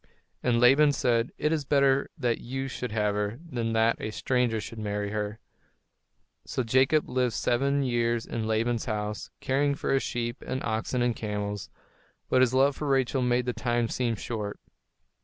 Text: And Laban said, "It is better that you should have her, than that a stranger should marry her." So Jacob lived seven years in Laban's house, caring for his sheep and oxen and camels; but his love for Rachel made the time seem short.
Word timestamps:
And 0.41 0.59
Laban 0.59 0.93
said, 0.93 1.29
"It 1.37 1.51
is 1.53 1.63
better 1.63 2.09
that 2.17 2.39
you 2.41 2.67
should 2.67 2.91
have 2.91 3.13
her, 3.13 3.37
than 3.47 3.73
that 3.73 4.01
a 4.01 4.09
stranger 4.09 4.59
should 4.59 4.79
marry 4.79 5.11
her." 5.11 5.37
So 6.43 6.63
Jacob 6.63 7.07
lived 7.07 7.35
seven 7.35 7.83
years 7.83 8.25
in 8.25 8.47
Laban's 8.47 8.85
house, 8.85 9.29
caring 9.41 9.75
for 9.75 9.93
his 9.93 10.01
sheep 10.01 10.41
and 10.43 10.63
oxen 10.63 11.03
and 11.03 11.15
camels; 11.15 11.69
but 12.29 12.41
his 12.41 12.51
love 12.55 12.75
for 12.75 12.87
Rachel 12.87 13.21
made 13.21 13.45
the 13.45 13.53
time 13.53 13.89
seem 13.89 14.15
short. 14.15 14.59